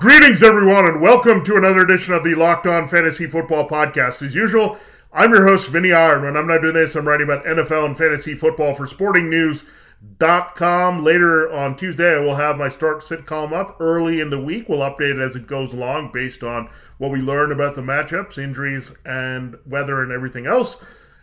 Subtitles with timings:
[0.00, 4.22] Greetings, everyone, and welcome to another edition of the Locked On Fantasy Football Podcast.
[4.22, 4.78] As usual,
[5.12, 6.26] I'm your host, Vinny Iyer.
[6.26, 11.04] I'm not doing this, I'm writing about NFL and fantasy football for sportingnews.com.
[11.04, 14.70] Later on Tuesday, I will have my start sit column up early in the week.
[14.70, 18.38] We'll update it as it goes along based on what we learn about the matchups,
[18.38, 20.78] injuries, and weather, and everything else.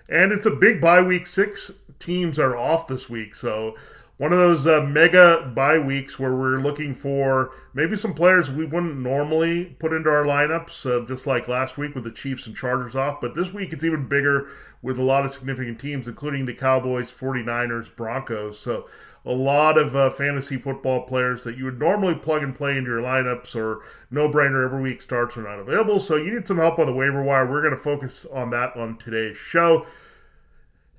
[0.07, 1.25] And it's a big bye week.
[1.25, 3.75] Six teams are off this week, so
[4.17, 8.65] one of those uh, mega bye weeks where we're looking for maybe some players we
[8.65, 12.55] wouldn't normally put into our lineups, uh, just like last week with the Chiefs and
[12.55, 13.21] Chargers off.
[13.21, 14.47] But this week it's even bigger
[14.81, 18.57] with a lot of significant teams, including the Cowboys, 49ers, Broncos.
[18.59, 18.87] So
[19.23, 22.89] a lot of uh, fantasy football players that you would normally plug and play into
[22.89, 25.99] your lineups or no brainer every week starts are not available.
[25.99, 27.45] So you need some help on the waiver wire.
[27.45, 29.85] We're going to focus on that on today's show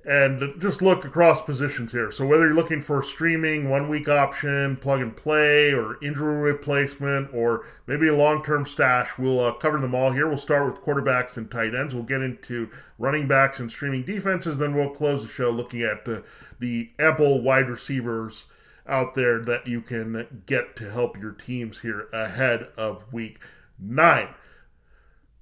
[0.09, 2.09] and just look across positions here.
[2.09, 7.31] So whether you're looking for streaming, one week option, plug and play, or injury replacement,
[7.31, 10.27] or maybe a long term stash, we'll uh, cover them all here.
[10.27, 11.93] We'll start with quarterbacks and tight ends.
[11.93, 14.57] We'll get into running backs and streaming defenses.
[14.57, 16.21] Then we'll close the show looking at uh,
[16.57, 18.45] the ample wide receivers
[18.87, 23.37] out there that you can get to help your teams here ahead of week
[23.77, 24.29] nine.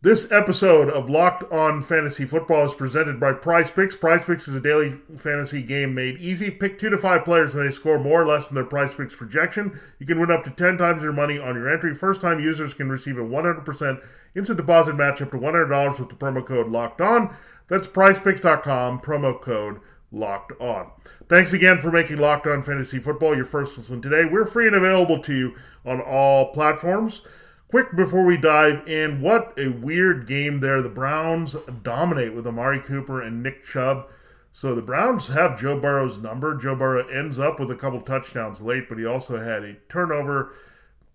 [0.04, 3.96] This episode of Locked On Fantasy Football is presented by Prize Picks.
[3.96, 6.52] Prize Picks is a daily fantasy game made easy.
[6.52, 9.16] Pick two to five players and they score more or less than their Prize Picks
[9.16, 9.80] projection.
[9.98, 11.96] You can win up to 10 times your money on your entry.
[11.96, 14.04] First time users can receive a 100%
[14.36, 17.36] instant deposit match up to $100 with the promo code Locked On.
[17.68, 19.80] That's prizepicks.com, promo code
[20.12, 20.92] Locked On.
[21.28, 24.26] Thanks again for making Locked On Fantasy Football your first listen today.
[24.26, 25.56] We're free and available to you
[25.88, 27.24] on all platforms.
[27.70, 30.82] Quick before we dive in, what a weird game there.
[30.82, 34.08] The Browns dominate with Amari Cooper and Nick Chubb.
[34.54, 36.56] So the Browns have Joe Burrow's number.
[36.56, 40.54] Joe Burrow ends up with a couple touchdowns late, but he also had a turnover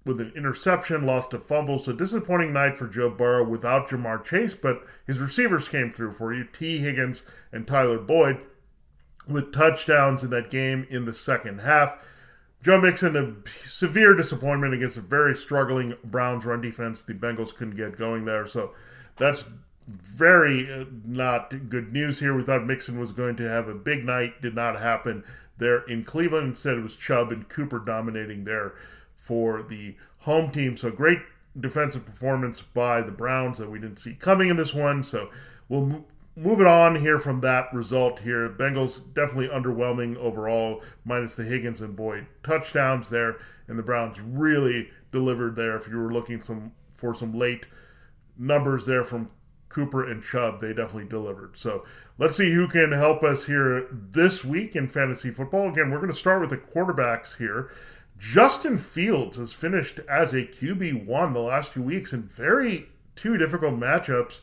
[0.04, 1.78] with an interception, lost a fumble.
[1.78, 6.34] So disappointing night for Joe Burrow without Ja'Marr Chase, but his receivers came through for
[6.34, 6.44] you.
[6.44, 8.44] Tee Higgins and Tyler Boyd
[9.26, 12.04] with touchdowns in that game in the second half.
[12.62, 17.02] Joe Mixon, a severe disappointment against a very struggling Browns run defense.
[17.02, 18.46] The Bengals couldn't get going there.
[18.46, 18.72] So
[19.16, 19.46] that's
[19.88, 22.34] very uh, not good news here.
[22.36, 24.40] We thought Mixon was going to have a big night.
[24.40, 25.24] Did not happen
[25.58, 26.50] there in Cleveland.
[26.50, 28.74] Instead, it was Chubb and Cooper dominating there
[29.16, 30.76] for the home team.
[30.76, 31.18] So great
[31.58, 35.02] defensive performance by the Browns that we didn't see coming in this one.
[35.02, 35.30] So
[35.68, 36.04] we'll
[36.36, 41.94] moving on here from that result here, Bengals definitely underwhelming overall, minus the Higgins and
[41.94, 43.38] Boyd touchdowns there,
[43.68, 45.76] and the Browns really delivered there.
[45.76, 47.66] If you were looking some for some late
[48.38, 49.30] numbers there from
[49.68, 51.56] Cooper and Chubb, they definitely delivered.
[51.56, 51.84] So
[52.18, 55.68] let's see who can help us here this week in fantasy football.
[55.68, 57.70] Again, we're going to start with the quarterbacks here.
[58.18, 63.36] Justin Fields has finished as a QB one the last two weeks in very two
[63.36, 64.40] difficult matchups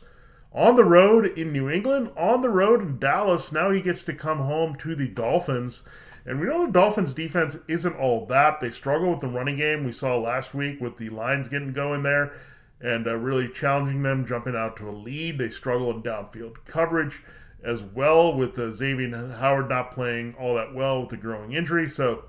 [0.52, 3.52] on the road in New England, on the road in Dallas.
[3.52, 5.82] Now he gets to come home to the Dolphins.
[6.26, 8.60] And we know the Dolphins' defense isn't all that.
[8.60, 9.84] They struggle with the running game.
[9.84, 12.32] We saw last week with the Lions getting going there
[12.80, 15.38] and uh, really challenging them, jumping out to a lead.
[15.38, 17.22] They struggle in downfield coverage
[17.62, 21.88] as well, with uh, Xavier Howard not playing all that well with the growing injury.
[21.88, 22.24] So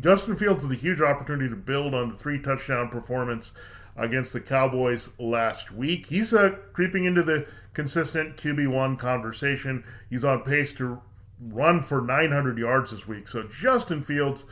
[0.00, 3.52] Justin Fields is a huge opportunity to build on the three touchdown performance
[3.96, 6.06] against the Cowboys last week.
[6.06, 9.84] He's uh, creeping into the consistent QB1 conversation.
[10.10, 11.00] He's on pace to
[11.40, 13.28] run for 900 yards this week.
[13.28, 14.46] So Justin Fields,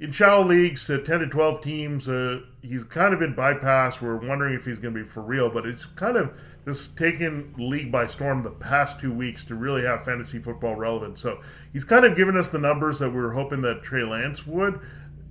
[0.00, 4.00] in shallow leagues, uh, 10 to 12 teams, uh, he's kind of been bypassed.
[4.00, 7.52] We're wondering if he's going to be for real, but it's kind of just taken
[7.58, 11.18] league by storm the past two weeks to really have fantasy football relevant.
[11.18, 11.40] So
[11.72, 14.80] he's kind of given us the numbers that we were hoping that Trey Lance would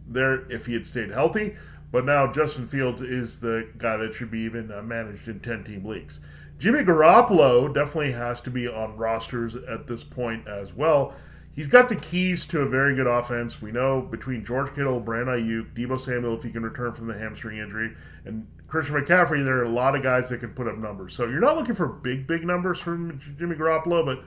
[0.08, 1.56] there if he had stayed healthy.
[1.92, 5.64] But now Justin Fields is the guy that should be even uh, managed in 10
[5.64, 6.20] team leagues.
[6.60, 11.14] Jimmy Garoppolo definitely has to be on rosters at this point as well.
[11.54, 13.62] He's got the keys to a very good offense.
[13.62, 17.18] We know between George Kittle, Brandon Aiyuk, Deebo Samuel, if he can return from the
[17.18, 17.96] hamstring injury,
[18.26, 21.14] and Christian McCaffrey, there are a lot of guys that can put up numbers.
[21.14, 24.24] So you're not looking for big, big numbers from Jimmy Garoppolo, but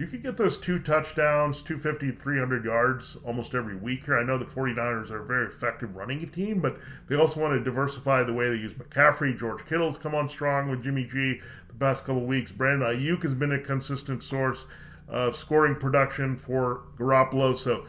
[0.00, 4.18] you could get those two touchdowns, 250, 300 yards almost every week here.
[4.18, 7.62] I know the 49ers are a very effective running team, but they also want to
[7.62, 9.38] diversify the way they use McCaffrey.
[9.38, 12.50] George Kittle's come on strong with Jimmy G the past couple weeks.
[12.50, 14.64] Brandon Aiyuk has been a consistent source
[15.06, 17.54] of scoring production for Garoppolo.
[17.54, 17.84] So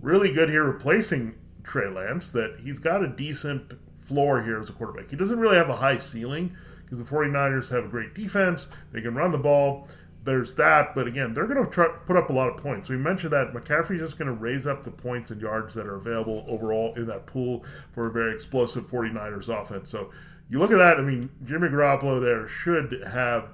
[0.00, 1.34] really good here replacing
[1.64, 5.10] Trey Lance that he's got a decent floor here as a quarterback.
[5.10, 8.68] He doesn't really have a high ceiling because the 49ers have a great defense.
[8.92, 9.88] They can run the ball.
[10.24, 12.88] There's that, but again, they're going to try, put up a lot of points.
[12.88, 15.96] We mentioned that McCaffrey's just going to raise up the points and yards that are
[15.96, 19.88] available overall in that pool for a very explosive 49ers offense.
[19.88, 20.10] So
[20.50, 23.48] you look at that, I mean, Jimmy Garoppolo there should have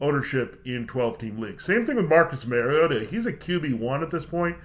[0.00, 1.64] ownership in 12 team leagues.
[1.64, 3.04] Same thing with Marcus Mariota.
[3.04, 4.56] He's a QB1 at this point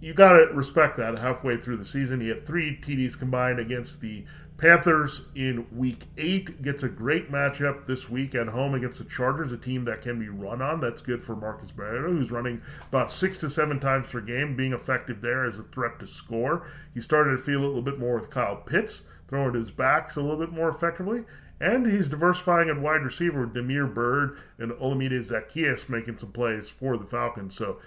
[0.00, 2.20] you got to respect that halfway through the season.
[2.20, 4.24] He had three TDs combined against the
[4.56, 6.62] Panthers in week eight.
[6.62, 10.18] Gets a great matchup this week at home against the Chargers, a team that can
[10.18, 10.80] be run on.
[10.80, 14.72] That's good for Marcus Mariota, who's running about six to seven times per game, being
[14.72, 16.66] effective there as a threat to score.
[16.94, 20.20] He started to feel a little bit more with Kyle Pitts, throwing his backs a
[20.20, 21.24] little bit more effectively.
[21.60, 26.68] And he's diversifying at wide receiver with Damiere Byrd and Olamide Zaccheaus making some plays
[26.68, 27.56] for the Falcons.
[27.56, 27.78] So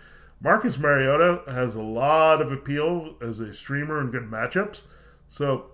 [0.44, 4.84] Marcus Mariota has a lot of appeal as a streamer and good matchups.
[5.30, 5.68] So,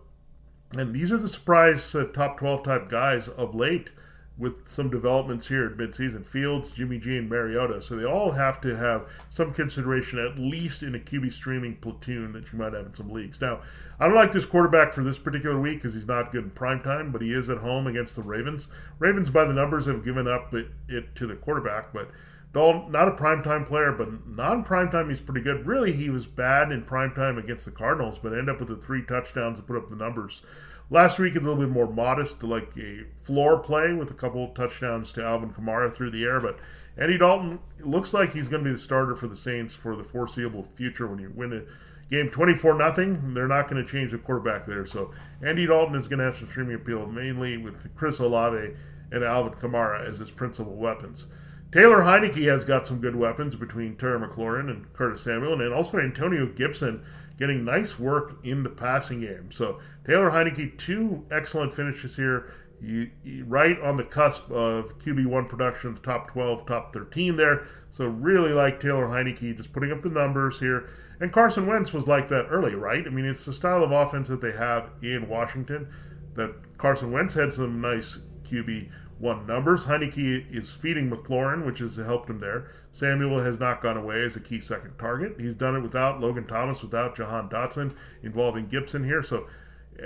[0.77, 3.91] and these are the surprise uh, top 12 type guys of late
[4.37, 6.23] with some developments here at midseason.
[6.23, 7.81] Fields, Jimmy G, and Mariota.
[7.81, 12.33] So they all have to have some consideration, at least in a QB streaming platoon
[12.33, 13.41] that you might have in some leagues.
[13.41, 13.61] Now,
[13.99, 16.81] I don't like this quarterback for this particular week because he's not good in prime
[16.81, 18.67] time, but he is at home against the Ravens.
[18.99, 22.11] Ravens, by the numbers, have given up it, it to the quarterback, but
[22.57, 25.68] Dalton, not a primetime player, but non primetime, he's pretty good.
[25.68, 29.04] Really, he was bad in primetime against the Cardinals, but ended up with the three
[29.04, 30.42] touchdowns to put up the numbers.
[30.89, 35.12] Last week, a little bit more modest, like a floor play with a couple touchdowns
[35.13, 36.39] to Alvin Kamara through the air.
[36.39, 36.57] But
[36.98, 40.04] Andy Dalton looks like he's going to be the starter for the Saints for the
[40.04, 41.06] foreseeable future.
[41.06, 41.62] When you win a
[42.09, 44.86] game 24 nothing, they're not going to change the quarterback there.
[44.86, 45.12] So
[45.44, 48.74] Andy Dalton is going to have some streaming appeal, mainly with Chris Olave
[49.12, 51.27] and Alvin Kamara as his principal weapons.
[51.71, 55.99] Taylor Heinicke has got some good weapons between Terry McLaurin and Curtis Samuel, and also
[55.99, 57.03] Antonio Gibson
[57.37, 59.51] getting nice work in the passing game.
[59.51, 62.51] So Taylor Heinicke, two excellent finishes here.
[62.79, 67.67] You, you, right on the cusp of QB1 production, the top 12, top 13 there.
[67.89, 70.87] So really like Taylor Heinicke just putting up the numbers here.
[71.19, 73.05] And Carson Wentz was like that early, right?
[73.05, 75.89] I mean, it's the style of offense that they have in Washington
[76.35, 79.85] that Carson Wentz had some nice QB one numbers.
[79.85, 82.71] Heinicke is feeding McLaurin, which has helped him there.
[82.91, 85.35] Samuel has not gone away as a key second target.
[85.39, 89.23] He's done it without Logan Thomas, without Jahan Dotson, involving Gibson here.
[89.23, 89.47] So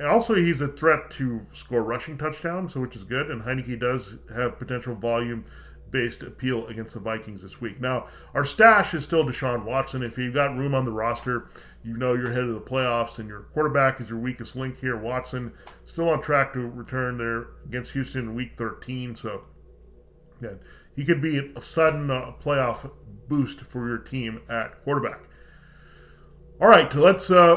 [0.08, 3.30] also he's a threat to score rushing touchdowns, so which is good.
[3.30, 5.44] And Heinicke does have potential volume
[5.92, 7.82] based appeal against the Vikings this week.
[7.82, 10.04] Now, our stash is still Deshaun Watson.
[10.04, 11.50] If you've got room on the roster,
[11.84, 14.98] you know you're headed to the playoffs, and your quarterback is your weakest link here.
[14.98, 15.52] Watson
[15.86, 19.44] still on track to return there against Houston in Week 13, so
[20.42, 20.54] yeah,
[20.96, 22.90] he could be a sudden uh, playoff
[23.28, 25.24] boost for your team at quarterback.
[26.60, 27.56] All right, let's uh,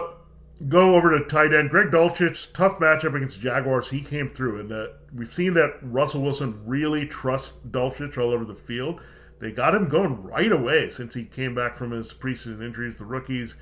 [0.69, 1.71] go over to tight end.
[1.71, 3.89] Greg Dulcich, tough matchup against the Jaguars.
[3.89, 8.45] He came through, and uh, we've seen that Russell Wilson really trusts Dulcich all over
[8.45, 9.01] the field.
[9.41, 12.99] They got him going right away since he came back from his preseason injuries.
[12.99, 13.57] The rookies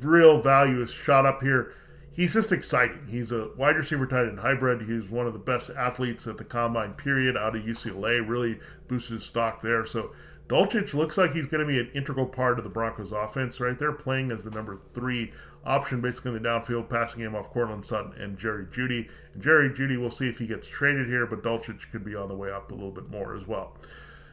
[0.00, 1.74] real value is shot up here.
[2.12, 3.06] He's just exciting.
[3.06, 4.82] He's a wide receiver tight end hybrid.
[4.82, 8.26] He's one of the best athletes at the combine period out of UCLA.
[8.28, 9.84] Really boosted his stock there.
[9.84, 10.12] So
[10.48, 13.78] Dulcich looks like he's going to be an integral part of the Broncos offense right
[13.78, 15.30] there, playing as the number three
[15.64, 19.08] option, basically in the downfield, passing him off Courtland Sutton and Jerry Jeudy.
[19.34, 22.28] And Jerry Jeudy, we'll see if he gets traded here, but Dulcich could be on
[22.28, 23.76] the way up a little bit more as well.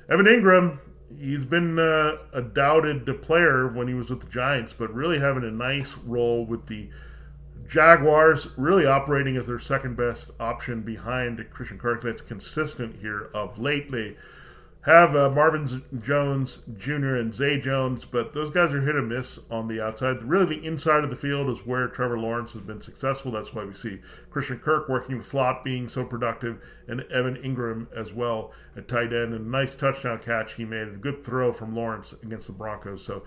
[0.10, 0.80] Evan Engram,
[1.20, 5.44] he's been uh, a doubted player when he was with the Giants, but really having
[5.44, 6.90] a nice role with the
[7.68, 12.02] Jaguars, really operating as their second best option behind Christian Kirk.
[12.02, 13.92] That's consistent here of late.
[14.86, 17.16] Have uh, Marvin Jones Jr.
[17.16, 20.22] and Zay Jones, but those guys are hit or miss on the outside.
[20.22, 23.32] Really, the inside of the field is where Trevor Lawrence has been successful.
[23.32, 23.98] That's why we see
[24.30, 29.12] Christian Kirk working the slot, being so productive, and Evan Engram as well at tight
[29.12, 29.34] end.
[29.34, 33.04] And a nice touchdown catch he made, a good throw from Lawrence against the Broncos.
[33.04, 33.24] So,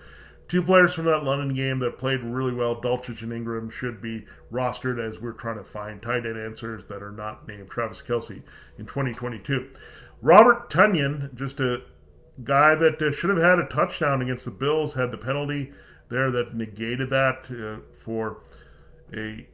[0.49, 4.25] two players from that London game that played really well, Dulcich and Engram, should be
[4.51, 8.41] rostered as we're trying to find tight end answers that are not named Travis Kelce
[8.79, 9.69] in 2022.
[10.21, 11.83] Robert Tonyan, just a
[12.43, 15.71] guy that uh, should have had a touchdown against the Bills, had the penalty
[16.09, 18.41] there that negated that uh, for
[19.15, 19.47] a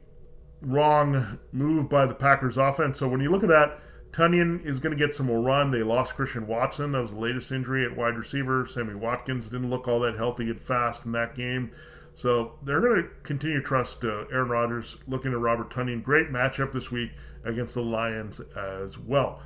[0.62, 2.98] wrong move by the Packers offense.
[2.98, 3.80] So when you look at that,
[4.16, 5.70] Tonyan is going to get some more run.
[5.70, 6.92] They lost Christian Watson.
[6.92, 8.64] That was the latest injury at wide receiver.
[8.66, 11.70] Sammy Watkins didn't look all that healthy and fast in that game.
[12.14, 16.02] So they're going to continue to trust uh, Aaron Rodgers, looking at Robert Tonyan.
[16.02, 17.10] Great matchup this week
[17.44, 19.42] against the Lions as well.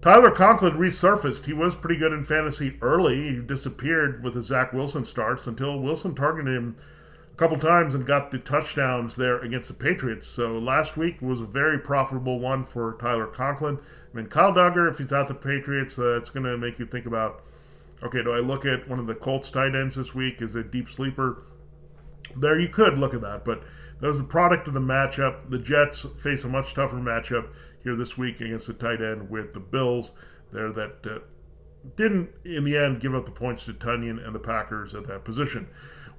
[0.00, 1.44] Tyler Conklin resurfaced.
[1.44, 3.36] He was pretty good in fantasy early.
[3.36, 6.74] He disappeared with the Zach Wilson starts until Wilson targeted him
[7.42, 10.28] couple times and got the touchdowns there against the Patriots.
[10.28, 13.80] So last week was a very profitable one for Tyler Conklin.
[13.80, 16.86] I mean, Kyle Dugger, if he's out the Patriots, uh, it's going to make you
[16.86, 17.42] think about
[18.04, 20.62] okay, do I look at one of the Colts tight ends this week as a
[20.62, 21.42] deep sleeper?
[22.36, 23.64] There, you could look at that, but
[24.00, 25.50] that was a product of the matchup.
[25.50, 27.48] The Jets face a much tougher matchup
[27.82, 30.12] here this week against the tight end with the Bills
[30.52, 31.18] there that uh,
[31.96, 35.24] didn't, in the end, give up the points to Tonyan and the Packers at that
[35.24, 35.66] position.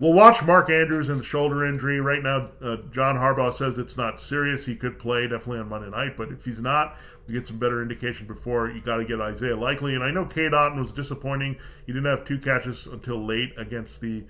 [0.04, 2.02] We'll watch Mark Andrews and the shoulder injury.
[2.02, 4.66] Right now, uh, John Harbaugh says it's not serious.
[4.66, 7.82] He could play definitely on Monday night, but if he's not, we get some better
[7.82, 8.70] indication before.
[8.70, 9.96] You got to get Isaiah Likely.
[9.96, 11.56] And I know Cade Otton was disappointing.
[11.86, 14.26] He didn't have two catches until late against the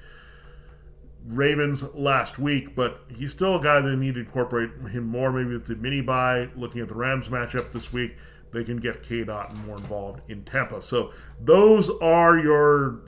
[1.30, 5.32] Ravens last week, but he's still a guy that need to incorporate him more.
[5.32, 8.18] Maybe with the mini buy, looking at the Rams matchup this week,
[8.51, 10.84] they can get Cade Otton more involved in Tampa.
[10.84, 13.00] So those are your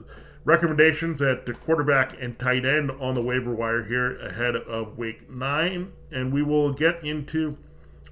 [0.46, 5.28] recommendations at the quarterback and tight end on the waiver wire here ahead of week
[5.28, 5.92] nine.
[6.12, 7.58] And we will get into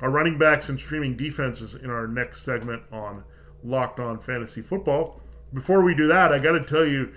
[0.00, 3.23] our running backs and streaming defenses in our next segment on
[3.62, 5.21] Locked On Fantasy Football.
[5.55, 7.14] Before we do that, I got to tell you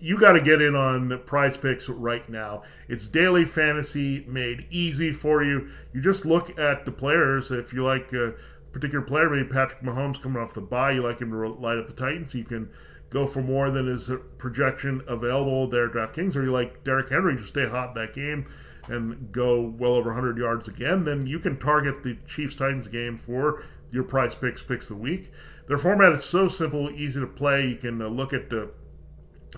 [0.00, 2.64] you got to get in on prize picks right now.
[2.88, 5.68] It's daily fantasy made easy for you.
[5.94, 7.50] You just look at the players.
[7.50, 8.34] If you like a
[8.72, 11.86] particular player, maybe Patrick Mahomes coming off the bye, you like him to light up
[11.86, 12.68] the Titans, you can
[13.10, 17.44] go for more than his projection available there DraftKings, or you like Derrick Henry to
[17.44, 18.44] stay hot that game
[18.88, 23.18] and go well over 100 yards again, then you can target the Chiefs Titans game
[23.18, 25.30] for your prize picks picks of the week.
[25.66, 27.66] Their format is so simple, easy to play.
[27.66, 28.70] You can uh, look at the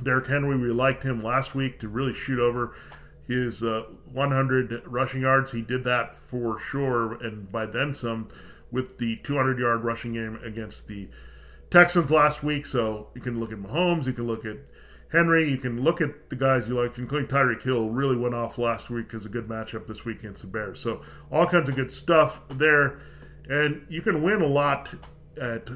[0.02, 2.75] Derrick Henry, we liked him last week to really shoot over
[3.26, 5.52] his uh, 100 rushing yards.
[5.52, 8.28] He did that for sure, and by then some
[8.71, 11.09] with the 200 yard rushing game against the
[11.73, 12.67] Texans last week.
[12.67, 14.59] So you can look at Mahomes, you can look at
[15.11, 18.59] Henry, you can look at the guys you liked, including Tyreek Hill, really went off
[18.59, 20.79] last week as a good matchup this week against the Bears.
[20.79, 23.00] So all kinds of good stuff there,
[23.49, 24.93] and you can win a lot
[25.41, 25.69] at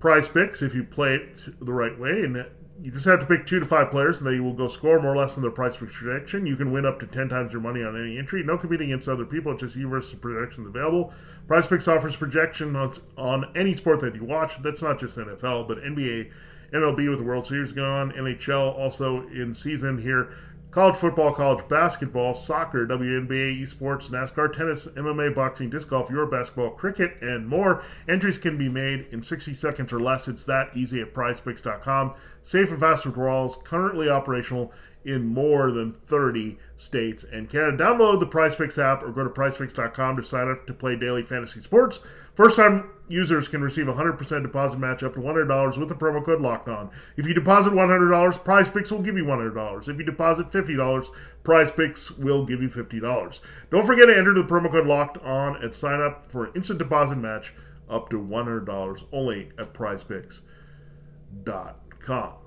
[0.00, 2.22] prize picks if you play it the right way.
[2.22, 2.46] And
[2.82, 5.12] you just have to pick two to five players, and they will go score more
[5.12, 6.44] or less than their price projection.
[6.44, 8.42] You can win up to 10 times your money on any entry.
[8.42, 11.12] No competing against other people, it's just you versus the projections available.
[11.46, 14.60] Prize Picks offers projection on, on any sport that you watch.
[14.62, 16.30] That's not just NFL, but NBA,
[16.72, 20.34] MLB with the World Series on, NHL also in season here
[20.74, 26.70] college football, college basketball, soccer, WNBA, esports, NASCAR, tennis, MMA, boxing, disc golf, Euro basketball,
[26.70, 27.84] cricket, and more.
[28.08, 30.26] Entries can be made in 60 seconds or less.
[30.26, 32.14] It's that easy at prizepicks.com.
[32.42, 34.72] Safe and fast withdrawals, currently operational
[35.04, 37.84] in more than 30 states and Canada.
[37.84, 41.60] Download the PrizePicks app or go to PrizePicks.com to sign up to play daily fantasy
[41.60, 42.00] sports.
[42.34, 46.24] First time users can receive a 100% deposit match up to $100 with the promo
[46.24, 46.90] code Locked On.
[47.16, 49.88] If you deposit $100, PrizePicks will give you $100.
[49.88, 51.08] If you deposit $50,
[51.44, 53.40] PrizePicks will give you $50.
[53.70, 56.78] Don't forget to enter the promo code Locked On and sign up for an instant
[56.78, 57.52] deposit match
[57.88, 62.43] up to $100 only at PrizePicks.com.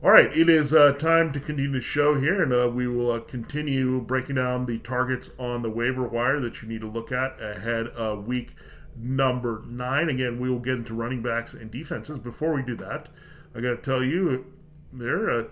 [0.00, 3.10] All right, it is uh, time to continue the show here, and uh, we will
[3.10, 7.10] uh, continue breaking down the targets on the waiver wire that you need to look
[7.10, 8.54] at ahead of week
[8.96, 10.08] number nine.
[10.08, 12.20] Again, we will get into running backs and defenses.
[12.20, 13.08] Before we do that,
[13.56, 14.46] I got to tell you
[14.92, 15.44] there uh,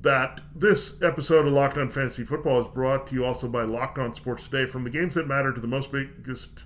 [0.00, 3.98] that this episode of Locked On Fantasy Football is brought to you also by Locked
[3.98, 4.64] On Sports Today.
[4.64, 6.64] From the games that matter to the most biggest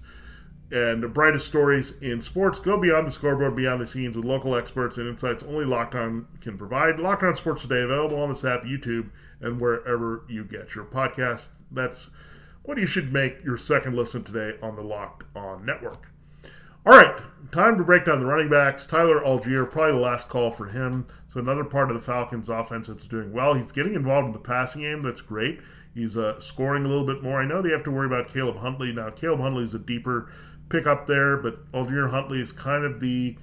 [0.73, 2.59] and the brightest stories in sports.
[2.59, 6.27] Go beyond the scoreboard, beyond the scenes with local experts and insights only Locked On
[6.41, 6.99] can provide.
[6.99, 11.51] Locked On Sports Today available on this app, YouTube, and wherever you get your podcast.
[11.71, 12.11] That's
[12.65, 16.09] what you should make your second listen today on the Locked On Network.
[16.85, 17.21] All right,
[17.51, 18.87] time to break down the running backs.
[18.87, 21.07] Tyler Allgeier, probably the last call for him.
[21.29, 23.55] So another part of the Falcons' offense that's doing well.
[23.55, 25.03] He's getting involved in the passing game.
[25.03, 25.61] That's great.
[25.97, 27.41] He's uh, scoring a little bit more.
[27.41, 29.11] I know they have to worry about Caleb Huntley now.
[29.11, 30.31] Caleb Huntley is a deeper
[30.69, 33.37] pick up there, but Allgeier Huntley is kind of the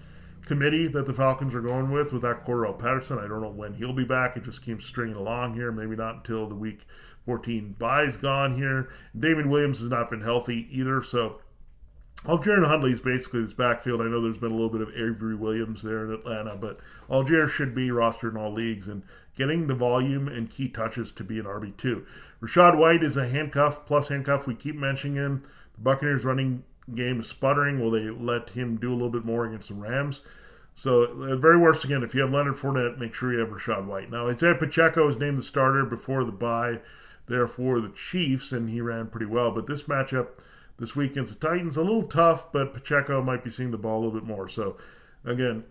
[0.45, 3.17] committee that the Falcons are going with without Cordarrelle Patterson.
[3.17, 4.35] I don't know when he'll be back.
[4.35, 5.71] It just keeps stringing along here.
[5.71, 6.85] Maybe not until the week
[7.25, 8.89] 14 bye is gone here.
[9.17, 11.39] David Williams has not been healthy either, so
[12.25, 14.01] Allgeier Huntley is basically this backfield.
[14.01, 17.49] I know there's been a little bit of Avery Williams there in Atlanta, but Allgeier
[17.49, 19.03] should be rostered in all leagues and
[19.37, 22.05] getting the volume and key touches to be an RB2.
[22.41, 24.47] Rachaad White is a handcuff plus handcuff.
[24.47, 25.43] We keep mentioning him.
[25.75, 26.63] The Buccaneers running
[26.93, 27.79] game is sputtering.
[27.79, 30.21] Will they let him do a little bit more against the Rams?
[30.75, 33.85] So, the very worst again, if you have Leonard Fournette, make sure you have Rachaad
[33.85, 34.09] White.
[34.09, 36.79] Now, Isaiah Pacheco was named the starter before the bye,
[37.27, 39.51] therefore the Chiefs, and he ran pretty well.
[39.51, 40.29] But this matchup
[40.77, 43.99] this week against the Titans, a little tough, but Pacheco might be seeing the ball
[43.99, 44.47] a little bit more.
[44.47, 44.77] So,
[45.25, 45.63] again,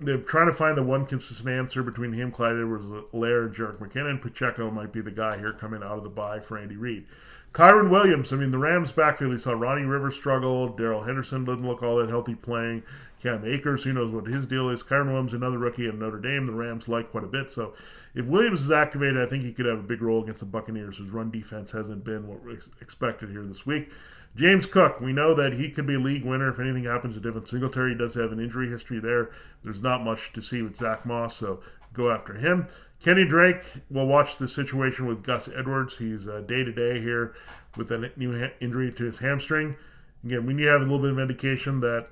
[0.00, 3.78] they're trying to find the one consistent answer between him, Clyde Edwards, Lair, and Jerick
[3.78, 4.20] McKinnon.
[4.20, 7.06] Pacheco might be the guy here coming out of the bye for Andy Reid.
[7.54, 10.70] Kyren Williams, I mean, the Rams backfield, you saw Ronnie Rivers struggle.
[10.70, 12.82] Darrell Henderson didn't look all that healthy playing.
[13.22, 14.82] Cam Akers, who knows what his deal is.
[14.82, 17.52] Kyren Williams, another rookie at Notre Dame, the Rams like quite a bit.
[17.52, 17.74] So
[18.16, 20.98] if Williams is activated, I think he could have a big role against the Buccaneers,
[20.98, 23.92] whose run defense hasn't been what we expected here this week.
[24.34, 27.46] James Cook, we know that he could be league winner if anything happens to Devin
[27.46, 27.92] Singletary.
[27.92, 29.30] He does have an injury history there.
[29.62, 31.60] There's not much to see with Zach Moss, so
[31.92, 32.66] go after him.
[33.04, 35.94] Kenny Drake, we'll watch the situation with Gus Edwards.
[35.94, 37.34] He's day to day here
[37.76, 39.76] with a new ha- injury to his hamstring.
[40.24, 42.08] Again, we need to have a little bit of indication that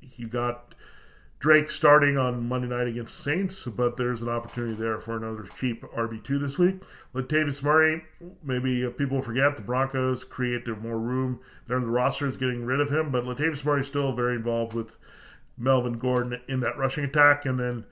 [0.00, 0.74] he got
[1.38, 5.44] Drake starting on Monday night against the Saints, but there's an opportunity there for another
[5.56, 6.82] cheap RB2 this week.
[7.14, 8.02] Latavius Murray,
[8.42, 11.38] maybe uh, people forget the Broncos created more room
[11.68, 14.72] there in the rosters getting rid of him, but Latavius Murray is still very involved
[14.72, 14.98] with
[15.56, 17.46] Melvin Gordon in that rushing attack.
[17.46, 17.84] And then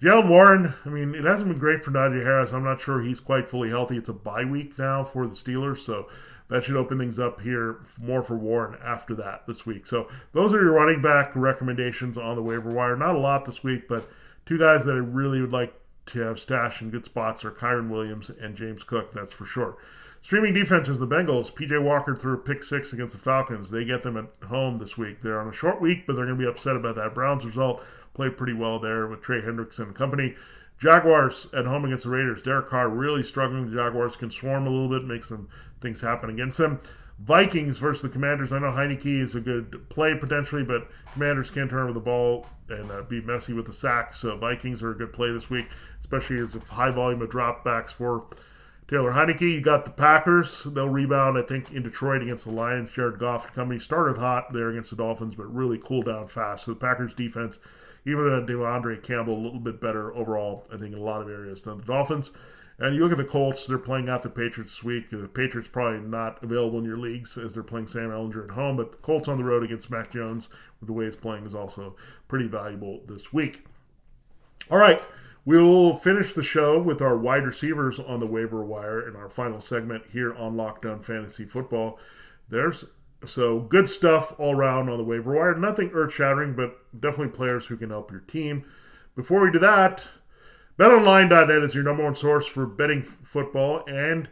[0.00, 2.52] Jaylen Warren, I mean, it hasn't been great for Najee Harris.
[2.52, 3.96] I'm not sure he's quite fully healthy.
[3.96, 6.08] It's a bye week now for the Steelers, so
[6.48, 9.86] that should open things up here more for Warren after that this week.
[9.86, 12.94] So those are your running back recommendations on the waiver wire.
[12.94, 14.06] Not a lot this week, but
[14.44, 15.74] two guys that I really would like
[16.06, 19.12] to have stashed in good spots are Kyren Williams and James Cook.
[19.12, 19.78] That's for sure.
[20.26, 21.52] Streaming defenses, the Bengals.
[21.54, 23.70] PJ Walker threw a pick six against the Falcons.
[23.70, 25.22] They get them at home this week.
[25.22, 27.14] They're on a short week, but they're going to be upset about that.
[27.14, 30.34] Browns result played pretty well there with Trey Hendrickson and company.
[30.80, 32.42] Jaguars at home against the Raiders.
[32.42, 33.70] Derek Carr really struggling.
[33.70, 35.48] The Jaguars can swarm a little bit, make some
[35.80, 36.80] things happen against them.
[37.20, 38.52] Vikings versus the Commanders.
[38.52, 42.48] I know Heinicke is a good play potentially, but Commanders can turn over the ball
[42.68, 44.18] and uh, be messy with the sacks.
[44.18, 45.68] So Vikings are a good play this week,
[46.00, 48.26] especially as a high volume of dropbacks for
[48.88, 49.40] Taylor Heinicke.
[49.40, 50.62] You got the Packers.
[50.64, 52.92] They'll rebound, I think, in Detroit against the Lions.
[52.92, 56.64] Jared Goff company started hot there against the Dolphins, but really cooled down fast.
[56.64, 57.58] So the Packers defense
[58.06, 61.28] even uh, DeAndre Campbell a little bit better overall, I think, in a lot of
[61.28, 62.30] areas than the Dolphins.
[62.78, 65.08] And you look at the Colts, they're playing out the Patriots this week.
[65.08, 68.76] The Patriots probably not available in your leagues as they're playing Sam Ehlinger at home,
[68.76, 71.54] but the Colts on the road against Mac Jones with the way it's playing is
[71.54, 71.96] also
[72.28, 73.64] pretty valuable this week.
[74.70, 75.02] All right,
[75.46, 79.60] we'll finish the show with our wide receivers on the waiver wire in our final
[79.60, 81.98] segment here on Locked On Fantasy Football.
[82.50, 82.84] There's
[83.24, 85.54] so good stuff all around on the waiver wire.
[85.54, 88.64] Nothing earth shattering, but definitely players who can help your team.
[89.14, 90.04] Before we do that,
[90.78, 94.28] betonline.net is your number one source for betting football and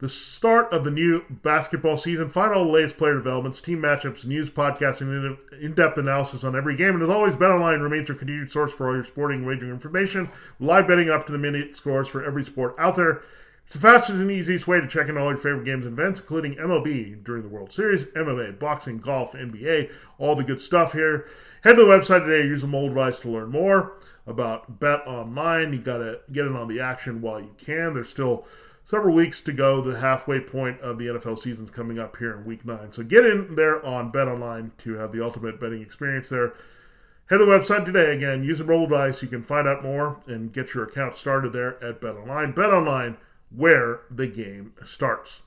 [0.00, 2.30] the start of the new basketball season.
[2.30, 6.74] Find all the latest player developments, team matchups, news, podcasting, in depth analysis on every
[6.74, 6.94] game.
[6.94, 10.30] And as always, BetOnline remains your continued source for all your sporting wagering information.
[10.58, 13.22] Live betting up to the minute scores for every sport out there.
[13.64, 16.18] It's the fastest and easiest way to check in all your favorite games and events,
[16.18, 21.28] including MLB during the World Series, MMA, boxing, golf, NBA, all the good stuff here.
[21.62, 25.72] Head to the website today, use the mobile device to learn more about Bet Online.
[25.72, 27.94] You got to get in on the action while you can.
[27.94, 28.44] There's still
[28.90, 29.80] several weeks to go.
[29.80, 32.90] The halfway point of the NFL season is coming up here in week nine.
[32.90, 36.54] So get in there on Bet Online to have the ultimate betting experience there.
[37.26, 38.16] Head to the website today.
[38.16, 39.22] Again, use a mobile dice.
[39.22, 42.50] You can find out more and get your account started there at Bet Online.
[42.50, 43.16] Bet Online
[43.54, 45.42] where the game starts.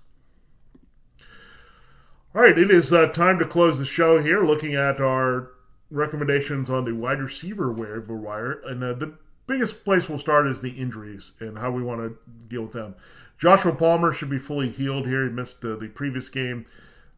[2.34, 5.50] All right, it is uh, time to close the show here, looking at our
[5.92, 8.62] recommendations on the wide receiver waiver wire.
[8.66, 9.14] And uh, the
[9.48, 12.96] biggest place we'll start is the injuries and how we want to deal with them.
[13.38, 15.26] Joshua Palmer should be fully healed here.
[15.26, 16.66] He missed uh, the previous game,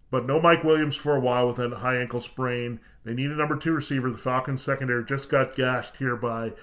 [0.09, 2.79] but no Mike Williams for a while with a high ankle sprain.
[3.03, 4.09] They need a number two receiver.
[4.09, 6.53] The Falcons secondary just got gashed here by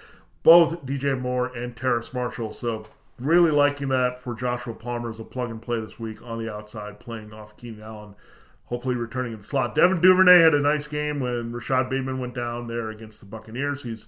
[0.43, 2.53] both DJ Moore and Terrace Marshall.
[2.53, 2.87] So
[3.19, 6.53] really liking that for Joshua Palmer as a plug and play this week on the
[6.53, 8.15] outside, playing off Keenan Allen,
[8.65, 9.75] hopefully returning in the slot.
[9.75, 13.83] Devin Duvernay had a nice game when Rashod Bateman went down there against the Buccaneers.
[13.83, 14.07] He's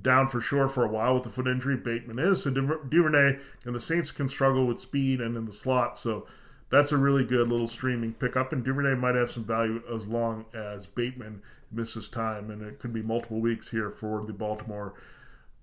[0.00, 1.76] down for sure for a while with the foot injury.
[1.76, 2.42] Bateman is.
[2.42, 5.98] So Duvernay and the Saints can struggle with speed and in the slot.
[5.98, 6.26] So
[6.70, 8.52] that's a really good little streaming pickup.
[8.52, 12.50] And Duvernay might have some value as long as Bateman misses time.
[12.50, 14.94] And it could be multiple weeks here for the Baltimore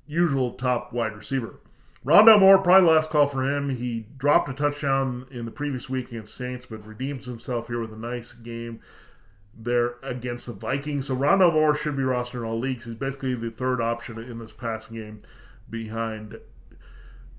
[0.06, 1.60] usual top wide receiver.
[2.06, 3.70] Rondale Moore, probably last call for him.
[3.70, 7.92] He dropped a touchdown in the previous week against Saints, but redeems himself here with
[7.92, 8.80] a nice game
[9.54, 11.08] there against the Vikings.
[11.08, 12.86] So Rondale Moore should be rostered in all leagues.
[12.86, 15.20] He's basically the third option in this passing game
[15.70, 16.38] behind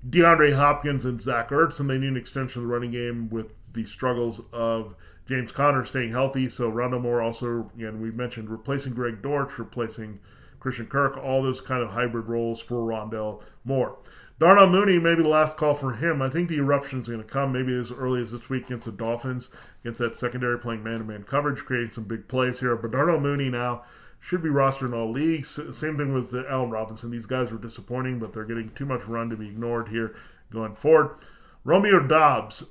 [0.09, 3.73] DeAndre Hopkins and Zach Ertz, and they need an extension of the running game with
[3.73, 4.95] the struggles of
[5.27, 6.49] James Conner staying healthy.
[6.49, 10.19] So Rondale Moore also, again, we mentioned replacing Greg Dortch, replacing
[10.59, 13.97] Christian Kirk, all those kind of hybrid roles for Rondale Moore.
[14.41, 16.19] Darnell Mooney, maybe the last call for him.
[16.19, 18.85] I think the eruption is going to come maybe as early as this week against
[18.85, 19.49] the Dolphins,
[19.83, 22.75] against that secondary playing man to man coverage, creating some big plays here.
[22.75, 23.83] But Darnell Mooney now
[24.19, 25.59] should be rostered in all leagues.
[25.77, 27.11] Same thing with Allen Robinson.
[27.11, 30.15] These guys were disappointing, but they're getting too much run to be ignored here
[30.51, 31.17] going forward.
[31.63, 32.63] Romeo Doubs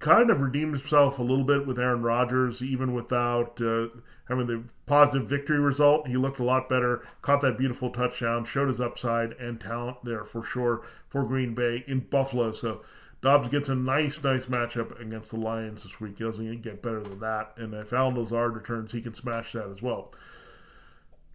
[0.00, 3.86] kind of redeemed himself a little bit with Aaron Rodgers, even without uh,
[4.32, 6.08] having the positive victory result.
[6.08, 10.24] He looked a lot better, caught that beautiful touchdown, showed his upside and talent there
[10.24, 12.52] for sure for Green Bay in Buffalo.
[12.52, 12.82] So
[13.20, 16.18] Doubs gets a nice, nice matchup against the Lions this week.
[16.18, 17.52] He doesn't get better than that.
[17.56, 20.12] And if Allen Lazard returns, he can smash that as well.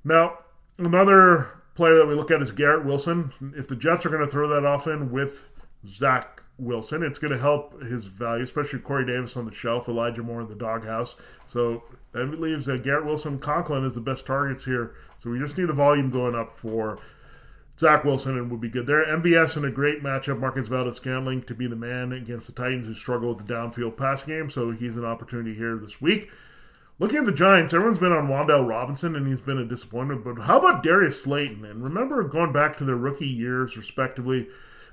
[0.03, 0.39] Now,
[0.77, 3.31] another player that we look at is Garrett Wilson.
[3.55, 5.49] If the Jets are going to throw that off in with
[5.85, 7.03] Zach Wilson.
[7.03, 10.47] It's going to help his value, especially Corey Davis on the shelf, Elijah Moore in
[10.47, 11.15] the doghouse.
[11.45, 14.95] So that leaves uh, Garrett Wilson, Conklin as the best targets here.
[15.17, 16.99] So we just need the volume going up for
[17.79, 19.05] Zach Wilson and would be good there.
[19.05, 20.39] MVS in a great matchup.
[20.39, 24.23] Marquez Valdes-Scantling to be the man against the Titans who struggle with the downfield pass
[24.23, 24.49] game.
[24.49, 26.29] So he's an opportunity here this week.
[26.99, 30.23] Looking at the Giants, everyone's been on Wan'Dale Robinson and he's been a disappointment.
[30.23, 31.63] But how about Darius Slayton?
[31.65, 34.47] And remember going back to their rookie years, respectively,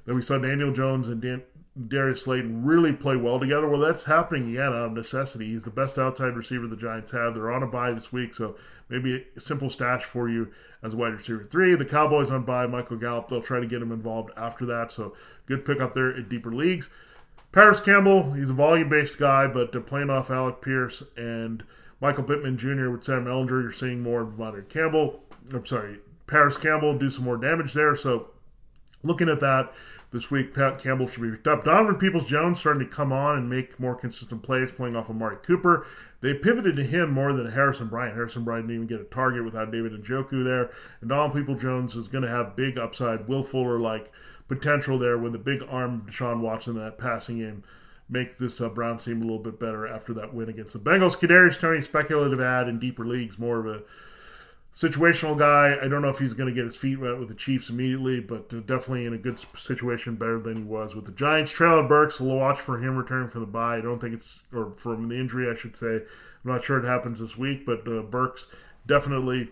[0.05, 1.43] that we saw Daniel Jones and Dan-
[1.89, 3.69] Darius Slayton really play well together.
[3.69, 5.47] Well, that's happening again out of necessity.
[5.47, 7.35] He's the best outside receiver the Giants have.
[7.35, 8.57] They're on a bye this week, so
[8.89, 10.53] maybe a simple stash for you
[10.85, 11.75] as a wide receiver three.
[11.75, 12.67] The Cowboys on bye.
[12.67, 13.29] Michael Gallup.
[13.29, 14.93] They'll try to get him involved after that.
[14.93, 15.15] So
[15.47, 16.91] good pick up there in deeper leagues.
[17.51, 18.33] Parris Campbell.
[18.33, 21.65] He's a volume-based guy, but uh, playing off Alec Pierce and
[22.01, 22.91] Michael Pittman Jr.
[22.91, 25.25] with Sam Ehlinger, you're seeing more of Leonard Campbell.
[25.53, 27.95] I'm sorry, Parris Campbell do some more damage there.
[27.95, 28.29] So
[29.03, 29.73] looking at that
[30.15, 31.65] this week, Pat Campbell should be picked up.
[31.65, 35.17] Donovan Peoples Jones starting to come on and make more consistent plays, playing off of
[35.17, 35.89] Amari Cooper.
[36.21, 38.15] They pivoted to him more than Harrison Bryant.
[38.15, 40.71] Harrison Bryant didn't even get a target without David and Njoku there.
[41.01, 44.13] And Donovan Peoples Jones is going to have big upside, Will Fuller like
[44.47, 47.65] potential there with the big arm of Deshaun Watson in that passing game.
[48.09, 51.19] Make this uh, Browns team a little bit better after that win against the Bengals.
[51.19, 53.83] Kadarius Toney, speculative ad in deeper leagues, more of a
[54.75, 55.77] situational guy.
[55.81, 58.21] I don't know if he's going to get his feet wet with the Chiefs immediately,
[58.21, 61.57] but definitely in a good situation, better than he was with the Giants.
[61.57, 63.77] Treylon Burks, we'll watch for him returning from the bye.
[63.77, 65.95] I don't think it's, or from the injury, I should say.
[65.97, 66.05] I'm
[66.51, 68.49] not sure it happens this week, but uh, Burks
[68.87, 69.49] definitely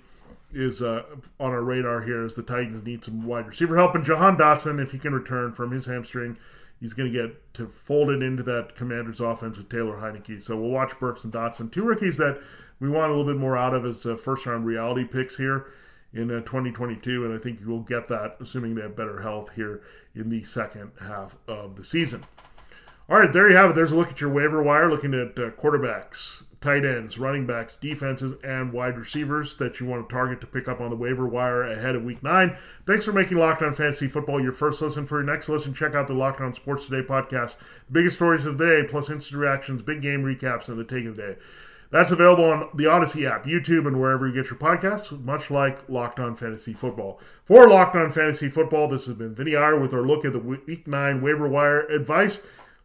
[0.52, 1.04] is uh,
[1.40, 3.94] on our radar here as the Titans need some wide receiver help.
[3.94, 6.36] And Jahan Dotson, if he can return from his hamstring,
[6.80, 10.42] he's going to get to fold it into that Commanders offense with Taylor Heinicke.
[10.42, 12.42] So we'll watch Burks and Dotson, two rookies that
[12.82, 15.66] we want a little bit more out of as uh, first round reality picks here
[16.14, 19.52] in uh, 2022, and I think you will get that, assuming they have better health
[19.54, 19.82] here
[20.16, 22.24] in the second half of the season.
[23.08, 23.76] All right, there you have it.
[23.76, 27.76] There's a look at your waiver wire, looking at uh, quarterbacks, tight ends, running backs,
[27.76, 31.28] defenses, and wide receivers that you want to target to pick up on the waiver
[31.28, 32.56] wire ahead of week nine.
[32.84, 35.06] Thanks for making Locked On Fantasy Football your first listen.
[35.06, 37.58] For your next listen, check out the Locked On Sports Today podcast.
[37.86, 41.04] The biggest stories of the day, plus instant reactions, big game recaps, and the take
[41.04, 41.36] of the day.
[41.92, 45.86] That's available on the Odyssey app, YouTube, and wherever you get your podcasts, much like
[45.90, 47.20] Locked On Fantasy Football.
[47.44, 50.38] For Locked On Fantasy Football, this has been Vinny Iyer with our look at the
[50.38, 52.40] Week 9 waiver wire advice.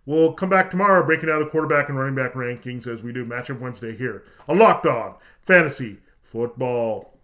[0.06, 3.26] We'll come back tomorrow breaking down the quarterback and running back rankings as we do
[3.26, 7.17] Matchup Wednesday here on Locked On Fantasy Football.